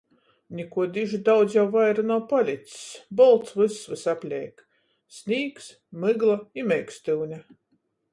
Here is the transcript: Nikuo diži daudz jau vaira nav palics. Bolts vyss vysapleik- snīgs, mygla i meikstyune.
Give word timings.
Nikuo 0.59 0.83
diži 0.93 1.17
daudz 1.25 1.57
jau 1.57 1.65
vaira 1.75 2.05
nav 2.11 2.23
palics. 2.31 2.77
Bolts 3.19 3.53
vyss 3.59 3.77
vysapleik- 3.91 4.65
snīgs, 5.19 5.69
mygla 6.07 6.39
i 6.63 6.67
meikstyune. 6.73 7.41